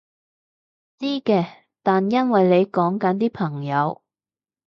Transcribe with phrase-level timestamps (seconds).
[0.97, 1.45] 知嘅，
[1.83, 4.01] 但因為你講緊啲朋友